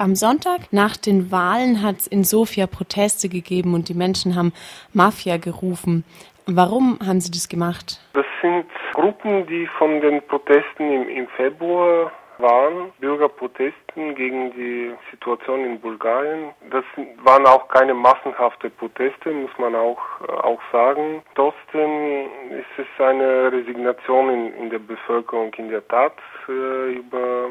Am 0.00 0.14
Sonntag 0.14 0.72
nach 0.72 0.96
den 0.96 1.32
Wahlen 1.32 1.82
hat 1.82 1.96
es 1.96 2.06
in 2.06 2.22
Sofia 2.22 2.68
Proteste 2.68 3.28
gegeben 3.28 3.74
und 3.74 3.88
die 3.88 3.94
Menschen 3.94 4.36
haben 4.36 4.52
Mafia 4.94 5.38
gerufen. 5.38 6.04
Warum 6.46 7.00
haben 7.04 7.20
sie 7.20 7.32
das 7.32 7.48
gemacht? 7.48 8.00
Das 8.12 8.24
sind 8.40 8.66
Gruppen, 8.92 9.44
die 9.48 9.66
von 9.76 10.00
den 10.00 10.22
Protesten 10.28 10.92
im, 10.92 11.08
im 11.08 11.26
Februar 11.36 12.12
waren, 12.38 12.92
Bürgerprotesten 13.00 14.14
gegen 14.14 14.52
die 14.52 14.92
Situation 15.10 15.64
in 15.64 15.80
Bulgarien. 15.80 16.52
Das 16.70 16.84
waren 17.24 17.44
auch 17.46 17.66
keine 17.66 17.94
massenhafte 17.94 18.70
Proteste, 18.70 19.32
muss 19.32 19.50
man 19.58 19.74
auch, 19.74 19.98
auch 20.44 20.60
sagen. 20.70 21.24
Trotzdem 21.34 22.28
ist 22.50 22.78
es 22.78 23.04
eine 23.04 23.50
Resignation 23.50 24.30
in, 24.30 24.54
in 24.54 24.70
der 24.70 24.78
Bevölkerung 24.78 25.52
in 25.54 25.70
der 25.70 25.86
Tat 25.88 26.14
äh, 26.48 26.92
über 26.92 27.50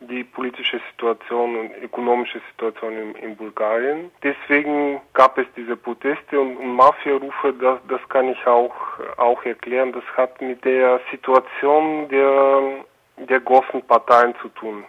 die 0.00 0.24
politische 0.24 0.80
Situation 0.90 1.56
und 1.56 1.70
ökonomische 1.82 2.40
Situation 2.50 2.92
in, 2.92 3.14
in 3.16 3.36
Bulgarien. 3.36 4.10
Deswegen 4.22 5.00
gab 5.14 5.38
es 5.38 5.46
diese 5.56 5.76
Proteste 5.76 6.38
und, 6.38 6.56
und 6.56 6.74
Mafia-Rufe, 6.74 7.54
das, 7.54 7.78
das 7.88 8.00
kann 8.08 8.28
ich 8.28 8.46
auch, 8.46 8.74
auch 9.16 9.42
erklären. 9.44 9.92
Das 9.92 10.04
hat 10.16 10.40
mit 10.40 10.64
der 10.64 11.00
Situation 11.10 12.08
der, 12.08 12.84
der 13.16 13.40
großen 13.40 13.82
Parteien 13.82 14.34
zu 14.42 14.48
tun. 14.50 14.84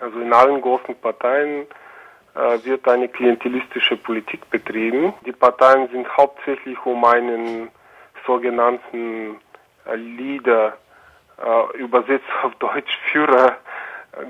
Also 0.00 0.20
in 0.20 0.32
allen 0.32 0.60
großen 0.60 0.94
Parteien 0.94 1.66
äh, 2.34 2.64
wird 2.64 2.88
eine 2.88 3.08
klientelistische 3.08 3.96
Politik 3.96 4.48
betrieben. 4.50 5.12
Die 5.26 5.32
Parteien 5.32 5.88
sind 5.90 6.08
hauptsächlich 6.16 6.78
um 6.86 7.04
einen 7.04 7.68
sogenannten 8.26 9.40
äh, 9.86 9.96
Leader, 9.96 10.76
äh, 11.42 11.78
übersetzt 11.78 12.26
auf 12.42 12.54
Deutsch 12.56 12.96
Führer, 13.10 13.56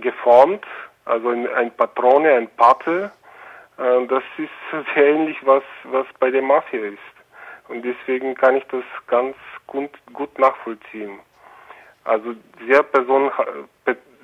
geformt, 0.01 0.65
also 1.05 1.29
ein 1.31 1.71
Patrone, 1.77 2.35
ein 2.35 2.49
Pate. 2.57 3.11
Äh, 3.79 4.07
das 4.07 4.23
ist 4.37 4.51
sehr 4.95 5.07
ähnlich, 5.07 5.39
was, 5.45 5.63
was 5.85 6.07
bei 6.19 6.31
der 6.31 6.43
Mafia 6.43 6.81
ist. 6.81 6.99
Und 7.69 7.85
deswegen 7.85 8.35
kann 8.35 8.57
ich 8.57 8.65
das 8.71 8.85
ganz 9.07 9.37
gut, 9.67 9.91
gut 10.13 10.39
nachvollziehen. 10.39 11.19
Also 12.05 12.35
sehr, 12.67 12.83
person, 12.83 13.31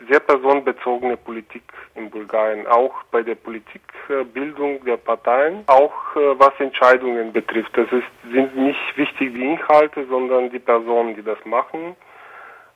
sehr 0.08 0.20
personenbezogene 0.20 1.18
Politik 1.18 1.64
in 1.94 2.10
Bulgarien, 2.10 2.66
auch 2.66 3.02
bei 3.10 3.22
der 3.22 3.34
Politikbildung 3.34 4.82
der 4.84 4.96
Parteien, 4.96 5.64
auch 5.66 6.16
äh, 6.16 6.38
was 6.38 6.52
Entscheidungen 6.58 7.32
betrifft. 7.32 7.76
Das 7.76 7.90
ist, 7.92 8.32
sind 8.32 8.56
nicht 8.56 8.96
wichtig 8.96 9.34
die 9.34 9.44
Inhalte, 9.44 10.06
sondern 10.06 10.50
die 10.50 10.58
Personen, 10.58 11.14
die 11.14 11.22
das 11.22 11.42
machen 11.44 11.96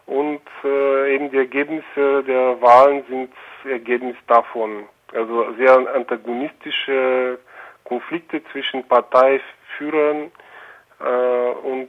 und 0.08 0.40
äh, 0.64 1.14
eben 1.14 1.30
die 1.30 1.36
Ergebnisse 1.36 2.24
der 2.26 2.60
Wahlen 2.62 3.04
sind 3.08 3.30
Ergebnis 3.64 4.16
davon. 4.26 4.84
Also 5.14 5.52
sehr 5.58 5.76
antagonistische 5.94 7.38
Konflikte 7.84 8.42
zwischen 8.50 8.86
Parteiführern 8.88 10.30
äh, 11.00 11.50
und 11.62 11.88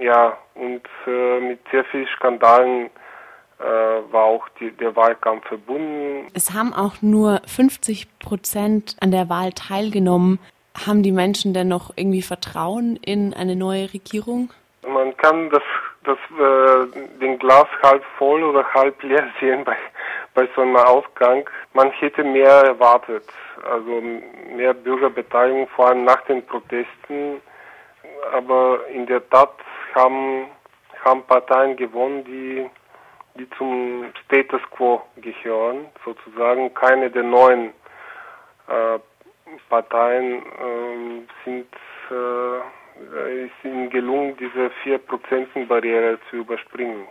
ja 0.00 0.38
und 0.54 0.82
äh, 1.06 1.40
mit 1.40 1.60
sehr 1.70 1.84
vielen 1.84 2.06
Skandalen 2.16 2.90
äh, 3.58 3.64
war 3.64 4.24
auch 4.24 4.48
die, 4.60 4.70
der 4.70 4.96
Wahlkampf 4.96 5.46
verbunden. 5.46 6.28
Es 6.34 6.52
haben 6.52 6.72
auch 6.72 7.02
nur 7.02 7.42
50 7.46 8.18
Prozent 8.20 8.96
an 9.00 9.10
der 9.10 9.28
Wahl 9.28 9.52
teilgenommen. 9.52 10.38
Haben 10.86 11.02
die 11.02 11.12
Menschen 11.12 11.52
denn 11.52 11.68
noch 11.68 11.92
irgendwie 11.96 12.22
Vertrauen 12.22 12.96
in 12.96 13.34
eine 13.34 13.56
neue 13.56 13.92
Regierung? 13.92 14.50
Man 14.86 15.16
kann 15.18 15.50
das 15.50 15.62
das, 16.04 16.18
äh, 16.38 16.86
den 17.20 17.38
Glas 17.38 17.66
halb 17.82 18.04
voll 18.18 18.42
oder 18.42 18.64
halb 18.74 19.02
leer 19.02 19.28
sehen 19.40 19.64
bei, 19.64 19.76
bei 20.34 20.48
so 20.54 20.62
einem 20.62 20.76
Ausgang. 20.76 21.48
Man 21.72 21.90
hätte 21.92 22.24
mehr 22.24 22.62
erwartet, 22.64 23.24
also 23.64 24.00
mehr 24.54 24.74
Bürgerbeteiligung, 24.74 25.68
vor 25.68 25.88
allem 25.88 26.04
nach 26.04 26.22
den 26.22 26.44
Protesten. 26.46 27.40
Aber 28.32 28.86
in 28.88 29.06
der 29.06 29.28
Tat 29.30 29.54
haben, 29.94 30.46
haben 31.04 31.22
Parteien 31.24 31.76
gewonnen, 31.76 32.24
die, 32.24 32.68
die 33.34 33.48
zum 33.58 34.06
Status 34.24 34.60
quo 34.70 35.02
gehören, 35.16 35.86
sozusagen. 36.04 36.72
Keine 36.74 37.10
der 37.10 37.24
neuen 37.24 37.72
äh, 38.68 38.98
Parteien 39.68 40.42
äh, 40.42 41.22
sind 41.44 41.68
äh, 42.10 42.81
ist 43.44 43.64
ihnen 43.64 43.90
gelungen, 43.90 44.36
diese 44.36 44.70
4%-Barriere 44.84 46.18
zu 46.30 46.36
überspringen. 46.36 47.06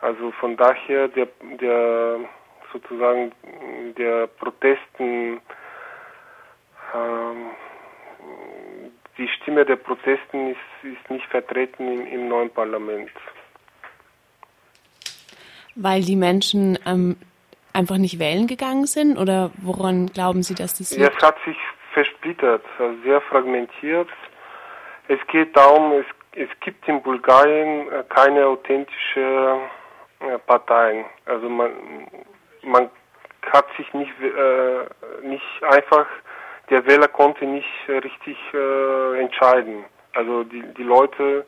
Also 0.00 0.32
von 0.32 0.56
daher 0.56 1.08
der, 1.08 1.28
der 1.60 2.18
sozusagen 2.72 3.32
der 3.96 4.26
Protesten, 4.26 5.40
ähm, 6.94 7.50
die 9.18 9.28
Stimme 9.28 9.64
der 9.64 9.76
Protesten 9.76 10.50
ist, 10.50 10.58
ist 10.82 11.10
nicht 11.10 11.26
vertreten 11.26 11.86
im, 11.86 12.06
im 12.06 12.28
neuen 12.28 12.50
Parlament. 12.50 13.10
Weil 15.74 16.02
die 16.02 16.16
Menschen 16.16 16.78
ähm, 16.84 17.16
einfach 17.72 17.98
nicht 17.98 18.18
wählen 18.18 18.46
gegangen 18.46 18.86
sind 18.86 19.16
oder 19.16 19.50
woran 19.62 20.06
glauben 20.06 20.42
Sie, 20.42 20.54
dass 20.54 20.78
das 20.78 20.96
liegt? 20.96 21.16
Es 21.16 21.22
hat 21.22 21.36
sich 21.44 21.56
versplittert, 21.92 22.64
also 22.78 23.00
sehr 23.02 23.20
fragmentiert. 23.20 24.08
Es 25.08 25.18
geht 25.28 25.56
darum, 25.56 25.92
es, 25.92 26.06
es 26.32 26.48
gibt 26.60 26.86
in 26.88 27.02
Bulgarien 27.02 27.90
äh, 27.90 28.04
keine 28.08 28.46
authentische 28.46 29.58
äh, 30.20 30.38
Parteien. 30.46 31.04
Also 31.26 31.48
man, 31.48 31.70
man 32.62 32.90
hat 33.50 33.66
sich 33.76 33.92
nicht, 33.94 34.12
äh, 34.20 35.26
nicht 35.26 35.64
einfach, 35.64 36.06
der 36.70 36.86
Wähler 36.86 37.08
konnte 37.08 37.44
nicht 37.44 37.68
richtig 37.88 38.38
äh, 38.54 39.20
entscheiden. 39.20 39.84
Also 40.14 40.44
die, 40.44 40.62
die 40.74 40.84
Leute 40.84 41.44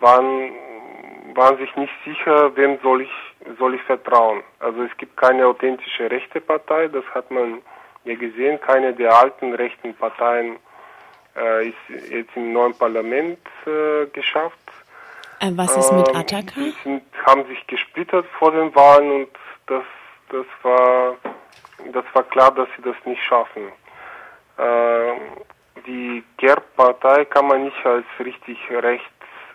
waren, 0.00 0.52
waren 1.34 1.58
sich 1.58 1.74
nicht 1.76 1.92
sicher, 2.04 2.54
wem 2.56 2.78
soll 2.82 3.02
ich, 3.02 3.10
soll 3.58 3.74
ich 3.74 3.82
vertrauen. 3.82 4.42
Also 4.60 4.82
es 4.84 4.96
gibt 4.98 5.16
keine 5.16 5.46
authentische 5.46 6.10
rechte 6.10 6.40
Partei, 6.40 6.88
das 6.88 7.04
hat 7.14 7.30
man 7.30 7.60
ja 8.04 8.14
gesehen, 8.14 8.60
keine 8.60 8.94
der 8.94 9.12
alten 9.12 9.54
rechten 9.54 9.94
Parteien 9.94 10.58
äh, 11.40 11.68
ist 11.68 12.10
jetzt 12.10 12.36
im 12.36 12.52
neuen 12.52 12.74
Parlament 12.74 13.38
äh, 13.66 14.06
geschafft. 14.06 14.58
Äh, 15.40 15.50
was 15.54 15.76
ist 15.76 15.92
mit 15.92 16.08
ähm, 16.08 16.16
Ataka? 16.16 16.52
Die 16.56 16.74
sind, 16.82 17.02
haben 17.26 17.46
sich 17.46 17.66
gesplittert 17.66 18.26
vor 18.38 18.52
den 18.52 18.74
Wahlen 18.74 19.10
und 19.10 19.28
das, 19.66 19.84
das, 20.30 20.46
war, 20.62 21.16
das 21.92 22.04
war 22.12 22.22
klar, 22.24 22.50
dass 22.52 22.68
sie 22.76 22.82
das 22.82 22.96
nicht 23.04 23.22
schaffen. 23.22 23.72
Ähm, 24.58 25.18
die 25.86 26.24
GERB-Partei 26.38 27.24
kann 27.26 27.46
man 27.46 27.64
nicht 27.64 27.86
als 27.86 28.06
richtig 28.18 28.58
rechts 28.70 29.06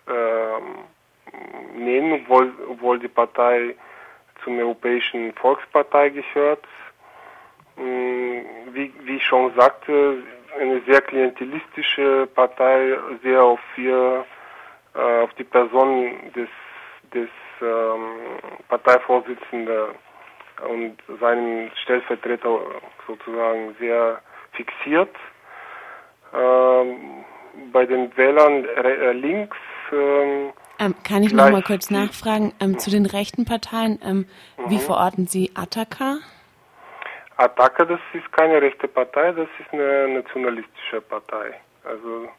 äh, 0.08 1.78
nehmen, 1.78 2.22
obwohl, 2.22 2.54
obwohl 2.70 3.00
die 3.00 3.08
Partei 3.08 3.76
zum 4.44 4.58
Europäischen 4.58 5.34
Volkspartei 5.34 6.10
gehört. 6.10 6.66
Hm, 7.76 8.46
wie, 8.72 8.94
wie 9.04 9.18
ich 9.18 9.26
schon 9.26 9.54
sagte, 9.56 10.24
eine 10.60 10.82
sehr 10.88 11.02
klientelistische 11.02 12.28
Partei, 12.36 12.98
sehr 13.24 13.44
auf 13.44 13.60
ihr, 13.78 14.26
äh, 14.96 15.24
auf 15.24 15.34
die 15.36 15.44
Person 15.44 16.32
des, 16.36 16.50
des 17.14 17.30
ähm, 17.62 18.60
Parteivorsitzenden 18.70 19.96
und 20.70 20.98
seinem 21.20 21.72
Stellvertreter 21.84 22.60
sozusagen 23.08 23.76
sehr 23.80 24.22
fixiert. 24.52 25.16
Ähm, 26.34 27.26
bei 27.72 27.86
den 27.86 28.16
Wählern 28.18 28.66
äh, 28.66 29.12
links 29.14 29.58
ähm, 29.92 30.54
ähm, 30.80 30.96
kann 31.04 31.24
ich 31.24 31.34
noch 31.34 31.52
mal 31.52 31.62
kurz 31.62 31.92
nachfragen 31.92 32.54
ähm, 32.60 32.80
zu 32.80 32.90
den 32.90 33.06
rechten 33.06 33.46
Parteien? 33.46 34.00
Ähm, 34.04 34.26
mhm. 34.58 34.70
Wie 34.70 34.80
verorten 34.80 35.28
Sie 35.28 35.52
Ataka? 35.56 36.18
Ataka, 37.38 37.86
das 37.86 38.00
ist 38.14 38.32
keine 38.32 38.62
rechte 38.62 38.88
Partei, 38.88 39.32
das 39.32 39.48
ist 39.60 39.74
eine 39.74 40.08
nationalistische 40.10 41.02
Partei. 41.02 41.60
Also 41.84 42.30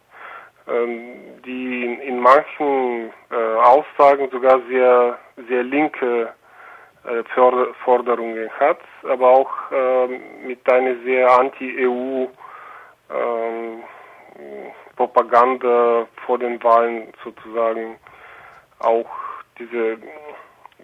ähm, 0.69 1.43
die 1.45 1.85
in, 2.07 2.21
manchen 2.21 3.13
äh, 3.31 3.35
Aussagen 3.35 4.31
sogar 4.31 4.61
sehr 4.69 5.19
sehr 5.49 5.63
linke 5.63 6.33
äh, 7.05 7.23
Forderungen 7.85 8.49
hat, 8.59 8.79
aber 9.03 9.29
auch 9.29 9.51
äh, 9.73 10.07
mit 10.47 10.73
einer 10.73 10.97
sehr 11.05 11.31
anti-EU 11.39 12.27
ähm, 13.13 13.83
Propaganda 14.97 16.07
vor 16.25 16.39
den 16.39 16.63
Wahlen 16.63 17.13
sozusagen 17.23 17.99
auch 18.79 19.11
diese 19.59 19.99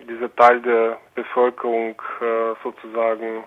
dieser 0.09 0.35
Teil 0.37 0.61
der 0.61 0.99
Bevölkerung 1.15 1.95
äh, 2.21 2.55
sozusagen 2.63 3.45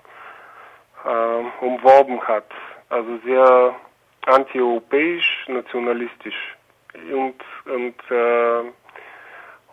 äh, 1.06 1.66
umworben 1.66 2.22
hat. 2.22 2.50
Also 2.90 3.18
sehr 3.26 3.76
antieuropäisch, 4.26 5.46
nationalistisch 5.48 6.56
und, 7.12 7.36
und, 7.66 7.96
äh, 8.12 8.72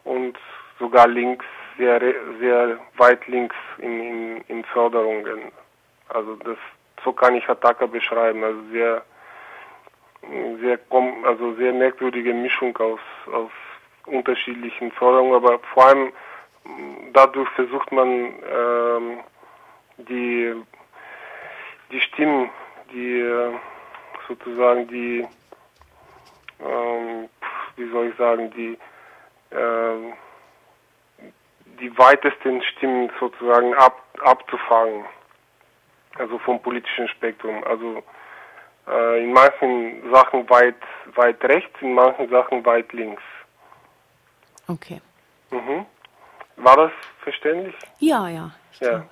und 0.04 0.36
sogar 0.78 1.06
links 1.06 1.44
sehr, 1.76 2.00
sehr 2.40 2.78
weit 2.96 3.26
links 3.26 3.56
in, 3.78 4.00
in, 4.00 4.40
in 4.48 4.64
Förderungen. 4.64 5.50
Also 6.08 6.36
das, 6.36 6.58
so 7.04 7.12
kann 7.12 7.34
ich 7.34 7.46
Hataka 7.48 7.86
beschreiben. 7.86 8.44
Also 8.44 8.60
sehr, 8.70 9.02
sehr, 10.60 10.78
also 11.24 11.54
sehr 11.54 11.72
merkwürdige 11.72 12.34
Mischung 12.34 12.76
aus, 12.76 13.00
aus 13.32 13.50
unterschiedlichen 14.06 14.92
Förderungen, 14.92 15.34
aber 15.34 15.58
vor 15.72 15.86
allem 15.86 16.12
dadurch 17.12 17.48
versucht 17.50 17.90
man 17.92 18.08
ähm, 18.08 19.20
die, 19.96 20.54
die 21.90 22.00
Stimmen, 22.00 22.50
die 22.92 23.20
äh, 23.20 23.52
sozusagen 24.28 24.86
die, 24.88 25.26
ähm, 26.60 27.28
wie 27.76 27.90
soll 27.90 28.08
ich 28.08 28.16
sagen, 28.16 28.50
die, 28.52 28.78
äh, 29.54 30.12
die 31.80 31.96
weitesten 31.98 32.62
Stimmen 32.62 33.10
sozusagen 33.18 33.74
ab, 33.74 34.02
abzufangen. 34.22 35.04
Also 36.18 36.38
vom 36.38 36.60
politischen 36.60 37.08
Spektrum. 37.08 37.62
Also 37.64 38.02
äh, 38.88 39.24
in 39.24 39.32
manchen 39.32 40.10
Sachen 40.12 40.48
weit, 40.50 40.76
weit 41.14 41.42
rechts, 41.44 41.80
in 41.80 41.94
manchen 41.94 42.28
Sachen 42.28 42.64
weit 42.66 42.92
links. 42.92 43.22
Okay. 44.68 45.00
Mhm. 45.50 45.86
War 46.56 46.76
das 46.76 46.92
verständlich? 47.22 47.74
Ja, 47.98 48.28
ja. 48.28 48.50
Ja. 48.80 49.04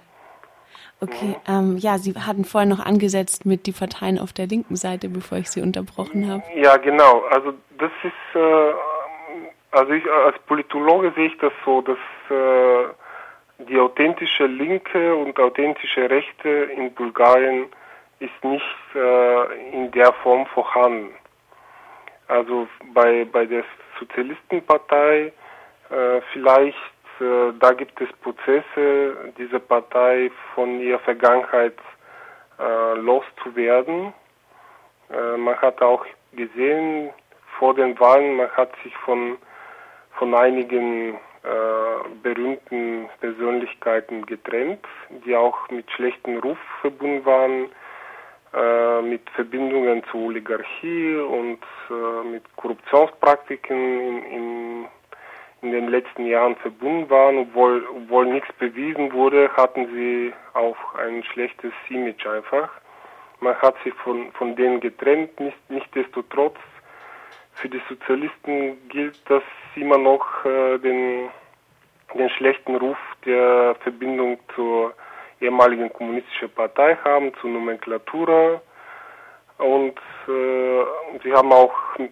Okay, 1.00 1.37
ähm, 1.49 1.77
ja, 1.79 1.97
Sie 1.99 2.12
hatten 2.15 2.45
vorhin 2.45 2.71
noch 2.71 2.85
angesetzt 2.85 3.47
mit 3.47 3.67
die 3.67 3.73
Parteien 3.73 4.19
auf 4.19 4.33
der 4.33 4.47
linken 4.47 4.75
Seite, 4.75 5.09
bevor 5.09 5.39
ich 5.39 5.49
Sie 5.49 5.62
unterbrochen 5.62 6.29
habe. 6.31 6.43
Ja, 6.56 6.77
genau. 6.77 7.23
Also 7.31 7.55
das 7.79 7.93
ist, 8.03 8.37
äh, 8.37 8.73
also 9.71 9.93
ich 9.93 10.05
als 10.11 10.39
Politologe 10.41 11.12
sehe 11.15 11.27
ich 11.27 11.39
das 11.39 11.53
so, 11.65 11.83
dass 11.83 11.99
äh, 12.31 13.65
die 13.65 13.79
authentische 13.79 14.47
Linke 14.47 15.15
und 15.15 15.39
authentische 15.39 16.11
Rechte 16.11 16.49
in 16.49 16.93
Bulgarien 16.95 17.67
ist 18.19 18.45
nicht 18.45 18.65
äh, 18.95 19.73
in 19.73 19.93
der 19.93 20.12
Form 20.25 20.47
vorhanden. 20.47 21.15
Also 22.27 22.67
bei, 22.93 23.25
bei 23.25 23.47
der 23.47 23.65
Sozialistenpartei 24.00 25.33
äh, 25.91 26.21
vielleicht 26.33 26.77
äh, 27.20 27.53
da 27.59 27.73
gibt 27.73 28.00
es 28.00 28.09
Prozesse, 28.23 29.32
diese 29.38 29.61
Partei 29.61 30.31
von 30.55 30.81
ihrer 30.81 30.99
Vergangenheit 31.00 31.79
äh, 32.59 32.94
loszuwerden. 32.94 34.12
Äh, 35.11 35.37
man 35.37 35.56
hat 35.56 35.81
auch 35.82 36.05
gesehen 36.32 37.11
vor 37.59 37.75
den 37.75 37.99
Wahlen, 37.99 38.37
man 38.37 38.50
hat 38.50 38.70
sich 38.82 38.97
von, 38.99 39.38
von 40.19 40.35
einigen 40.35 41.15
äh, 41.15 42.09
berühmten 42.23 43.09
Persönlichkeiten 43.21 44.26
getrennt, 44.26 44.85
die 45.25 45.35
auch 45.35 45.69
mit 45.71 45.91
schlechtem 45.93 46.38
Ruf 46.38 46.59
verbunden 46.81 47.25
waren, 47.25 47.69
äh, 48.55 49.03
mit 49.03 49.29
Verbindungen 49.31 50.03
zur 50.11 50.23
Oligarchie 50.23 51.17
und 51.17 51.61
äh, 51.91 52.25
mit 52.29 52.43
Korruptionspraktiken 52.56 54.00
in, 54.00 54.23
in 54.25 54.88
in 55.62 55.72
den 55.72 55.88
letzten 55.88 56.26
Jahren 56.26 56.56
verbunden 56.56 57.10
waren, 57.10 57.38
obwohl, 57.38 57.87
obwohl 57.88 58.26
nichts 58.26 58.52
bewiesen 58.58 59.12
wurde, 59.12 59.50
hatten 59.56 59.87
sie 59.93 60.32
auch 60.55 60.76
ein 60.94 61.25
schlechtes 61.25 61.72
Image 61.88 62.26
einfach. 62.26 62.70
Man 63.40 63.56
hat 63.56 63.75
sich 63.84 63.94
von, 63.94 64.32
von 64.32 64.56
denen 64.56 64.81
getrennt, 64.81 65.38
nicht, 65.40 65.56
nichtsdestotrotz. 65.69 66.56
Für 67.55 67.69
die 67.69 67.81
Sozialisten 67.88 68.88
gilt 68.88 69.19
das 69.28 69.43
immer 69.75 69.99
noch 69.99 70.44
äh, 70.44 70.78
den, 70.78 71.28
den 72.14 72.31
schlechten 72.31 72.76
Ruf 72.76 72.99
der 73.25 73.75
Verbindung 73.81 74.38
zur 74.54 74.94
ehemaligen 75.40 75.93
kommunistischen 75.93 76.50
Partei 76.50 76.96
haben, 77.04 77.32
zur 77.40 77.50
Nomenklatura. 77.50 78.61
Und 79.58 79.99
äh, 80.28 80.84
sie 81.22 81.32
haben 81.32 81.52
auch 81.52 81.75
äh, 81.99 82.08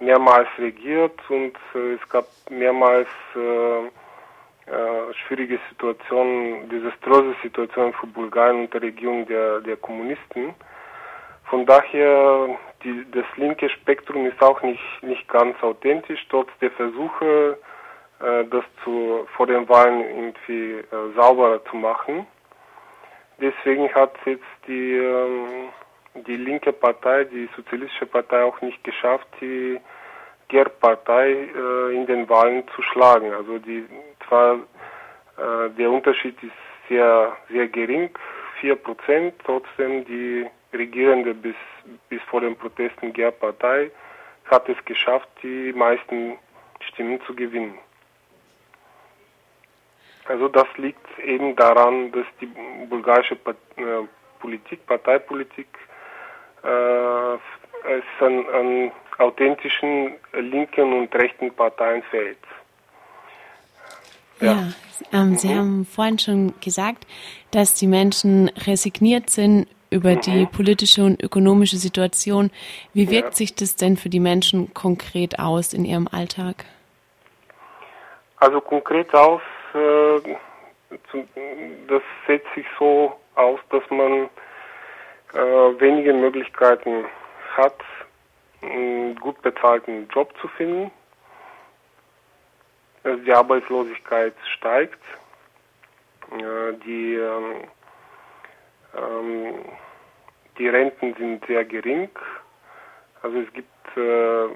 mehrmals 0.00 0.48
regiert 0.58 1.18
und 1.28 1.56
äh, 1.74 1.94
es 1.94 2.08
gab 2.08 2.26
mehrmals 2.50 3.08
äh, 3.34 3.90
schwierige 5.26 5.60
Situationen, 5.70 6.68
desaströse 6.68 7.36
Situationen 7.42 7.92
für 7.94 8.06
Bulgarien 8.08 8.62
unter 8.62 8.82
Regierung 8.82 9.26
der, 9.26 9.60
der 9.60 9.76
Kommunisten. 9.76 10.54
Von 11.44 11.64
daher, 11.64 12.58
die, 12.82 13.06
das 13.12 13.24
linke 13.36 13.68
Spektrum 13.70 14.26
ist 14.26 14.42
auch 14.42 14.60
nicht, 14.62 14.82
nicht 15.02 15.28
ganz 15.28 15.60
authentisch, 15.62 16.26
trotz 16.28 16.48
der 16.60 16.72
Versuche, 16.72 17.58
äh, 18.20 18.44
das 18.46 18.64
zu, 18.82 19.26
vor 19.36 19.46
den 19.46 19.68
Wahlen 19.68 20.00
irgendwie 20.00 20.78
äh, 20.78 21.14
sauberer 21.14 21.64
zu 21.66 21.76
machen. 21.76 22.26
Deswegen 23.40 23.92
hat 23.94 24.14
jetzt 24.24 24.42
die 24.66 24.94
ähm, 24.94 25.68
die 26.24 26.36
linke 26.36 26.72
Partei, 26.72 27.24
die 27.24 27.48
sozialistische 27.56 28.06
Partei 28.06 28.42
auch 28.42 28.60
nicht 28.60 28.82
geschafft, 28.84 29.26
die 29.40 29.78
GER-Partei 30.48 31.30
äh, 31.30 31.94
in 31.94 32.06
den 32.06 32.28
Wahlen 32.28 32.64
zu 32.74 32.82
schlagen. 32.82 33.32
Also 33.32 33.58
die 33.58 33.84
zwar 34.26 34.54
äh, 34.56 35.70
der 35.76 35.90
Unterschied 35.90 36.36
ist 36.42 36.52
sehr 36.88 37.36
sehr 37.50 37.68
gering, 37.68 38.10
vier 38.60 38.76
Prozent, 38.76 39.34
trotzdem 39.44 40.04
die 40.04 40.46
regierende 40.72 41.34
bis 41.34 41.56
bis 42.08 42.22
vor 42.30 42.40
den 42.40 42.56
Protesten 42.56 43.12
GER-Partei 43.12 43.90
hat 44.46 44.68
es 44.68 44.76
geschafft, 44.84 45.28
die 45.42 45.72
meisten 45.72 46.38
Stimmen 46.80 47.20
zu 47.26 47.34
gewinnen. 47.34 47.78
Also 50.28 50.48
das 50.48 50.66
liegt 50.76 51.18
eben 51.18 51.54
daran, 51.56 52.10
dass 52.12 52.26
die 52.40 52.50
bulgarische 52.88 53.34
äh, 53.34 54.06
Politik, 54.40 54.86
Parteipolitik 54.86 55.68
es 56.66 58.04
an, 58.20 58.44
an 58.52 58.92
authentischen 59.18 60.14
linken 60.32 60.92
und 60.92 61.14
rechten 61.14 61.52
Parteien 61.52 62.02
fehlt. 62.10 62.38
Ja, 64.40 64.52
ja 64.52 64.72
ähm, 65.12 65.30
mhm. 65.30 65.36
Sie 65.36 65.54
haben 65.54 65.86
vorhin 65.86 66.18
schon 66.18 66.54
gesagt, 66.60 67.06
dass 67.50 67.74
die 67.74 67.86
Menschen 67.86 68.50
resigniert 68.66 69.30
sind 69.30 69.68
über 69.90 70.10
mhm. 70.10 70.20
die 70.20 70.46
politische 70.46 71.04
und 71.04 71.22
ökonomische 71.22 71.76
Situation. 71.76 72.50
Wie 72.92 73.10
wirkt 73.10 73.30
ja. 73.30 73.34
sich 73.36 73.54
das 73.54 73.76
denn 73.76 73.96
für 73.96 74.08
die 74.08 74.20
Menschen 74.20 74.74
konkret 74.74 75.38
aus 75.38 75.72
in 75.72 75.84
ihrem 75.84 76.08
Alltag? 76.08 76.64
Also 78.38 78.60
konkret 78.60 79.14
aus, 79.14 79.40
äh, 79.74 80.36
das 81.88 82.02
setzt 82.26 82.48
sich 82.54 82.66
so 82.78 83.14
aus, 83.34 83.58
dass 83.70 83.82
man 83.90 84.28
äh, 85.32 85.38
wenige 85.80 86.12
Möglichkeiten 86.12 87.04
hat, 87.56 87.78
einen 88.62 89.16
gut 89.16 89.40
bezahlten 89.42 90.08
Job 90.08 90.32
zu 90.40 90.48
finden. 90.48 90.90
Also 93.04 93.22
die 93.22 93.32
Arbeitslosigkeit 93.32 94.34
steigt. 94.56 95.02
Äh, 96.32 96.72
die, 96.84 97.14
ähm, 97.14 97.68
ähm, 98.96 99.54
die 100.58 100.68
Renten 100.68 101.14
sind 101.14 101.46
sehr 101.46 101.64
gering. 101.64 102.10
Also 103.22 103.38
es 103.38 103.52
gibt 103.52 103.96
äh, 103.96 104.48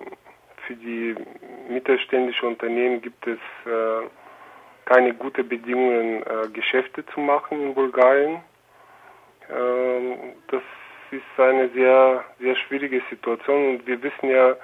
für 0.66 0.74
die 0.76 1.14
mittelständischen 1.68 2.48
Unternehmen 2.48 3.00
gibt 3.00 3.26
es 3.26 3.38
äh, 3.66 4.06
keine 4.84 5.14
guten 5.14 5.48
Bedingungen, 5.48 6.22
äh, 6.22 6.48
Geschäfte 6.52 7.04
zu 7.06 7.20
machen 7.20 7.62
in 7.62 7.74
Bulgarien. 7.74 8.40
Ähm, 9.52 10.35
das 10.49 10.62
ist 11.11 11.40
eine 11.40 11.69
sehr, 11.71 12.25
sehr 12.38 12.57
schwierige 12.57 13.02
Situation 13.11 13.71
und 13.71 13.87
wir 13.87 14.02
wissen 14.02 14.30
ja, 14.30 14.57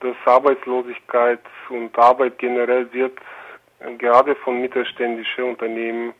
dass 0.00 0.16
Arbeitslosigkeit 0.24 1.40
und 1.68 1.96
Arbeit 1.98 2.38
generell 2.38 2.90
wird 2.92 3.18
gerade 3.98 4.34
von 4.36 4.60
mittelständischen 4.60 5.44
Unternehmen 5.44 6.12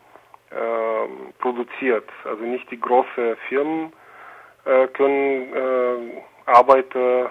äh, 0.50 1.33
produziert. 1.38 2.09
Also 2.25 2.42
nicht 2.42 2.71
die 2.71 2.80
großen 2.80 3.37
Firmen 3.49 3.92
äh, 4.64 4.87
können 4.88 5.54
äh, 5.54 6.23
Arbeiter, 6.47 7.30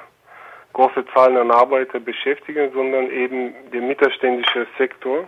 große 0.73 1.05
Zahlen 1.13 1.37
an 1.37 1.51
Arbeiter 1.51 1.99
beschäftigen, 1.99 2.71
sondern 2.73 3.09
eben 3.11 3.53
der 3.71 3.81
mittelständische 3.81 4.67
Sektor. 4.77 5.27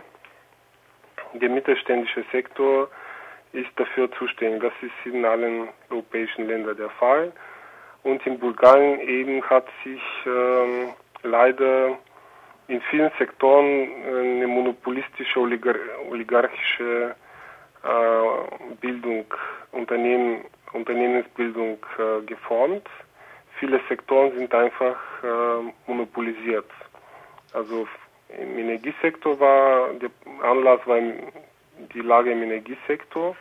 Der 1.34 1.48
mittelständische 1.48 2.24
Sektor 2.30 2.88
ist 3.52 3.70
dafür 3.76 4.10
zuständig. 4.12 4.62
Das 4.62 4.72
ist 4.82 5.12
in 5.12 5.24
allen 5.24 5.68
europäischen 5.90 6.46
Ländern 6.46 6.76
der 6.76 6.90
Fall. 6.90 7.32
Und 8.02 8.26
in 8.26 8.38
Bulgarien 8.38 9.00
eben 9.00 9.42
hat 9.48 9.66
sich 9.84 10.02
ähm, 10.26 10.88
leider 11.22 11.98
in 12.68 12.80
vielen 12.90 13.10
Sektoren 13.18 13.88
eine 14.06 14.46
monopolistische 14.46 15.40
oligar 15.40 15.76
oligarchische 16.10 17.14
äh, 17.84 18.74
Bildung, 18.80 19.26
Unternehmen, 19.72 20.44
Unternehmensbildung 20.72 21.78
äh, 21.98 22.24
geformt. 22.24 22.88
Viele 23.58 23.80
Sektoren 23.88 24.32
sind 24.36 24.54
einfach 24.54 24.96
äh, 25.22 25.72
monopolisiert. 25.86 26.70
Also 27.52 27.86
im 28.28 28.58
Energiesektor 28.58 29.38
war, 29.38 29.92
der 29.94 30.10
Anlass 30.42 30.80
war 30.86 30.98
die 31.94 32.00
Lage 32.00 32.32
im 32.32 32.42
Energiesektor, 32.42 33.36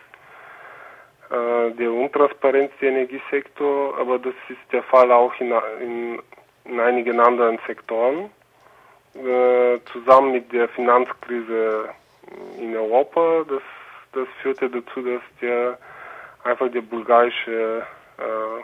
äh, 1.29 1.71
der 1.71 1.91
Untransparenz 1.91 2.71
im 2.81 2.89
Energiesektor, 2.89 3.97
aber 3.97 4.19
das 4.19 4.33
ist 4.49 4.59
der 4.71 4.83
Fall 4.83 5.11
auch 5.11 5.33
in, 5.39 5.53
in, 5.81 6.21
in 6.65 6.79
einigen 6.79 7.19
anderen 7.19 7.59
Sektoren. 7.67 8.29
Äh, 9.13 9.79
zusammen 9.91 10.31
mit 10.31 10.51
der 10.53 10.69
Finanzkrise 10.69 11.89
in 12.57 12.75
Europa, 12.75 13.43
das, 13.49 13.61
das 14.13 14.27
führte 14.41 14.69
dazu, 14.69 15.01
dass 15.01 15.21
der 15.41 15.77
einfach 16.43 16.71
der 16.71 16.81
bulgarische 16.81 17.85
äh, 18.17 18.63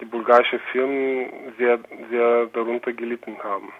die 0.00 0.04
bulgarischen 0.04 0.60
Firmen 0.72 1.52
sehr, 1.58 1.78
sehr 2.10 2.46
darunter 2.46 2.92
gelitten 2.92 3.36
haben. 3.42 3.72